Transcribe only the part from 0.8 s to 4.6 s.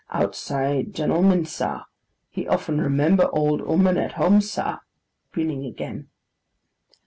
gentleman sa, he often remember old 'ooman at home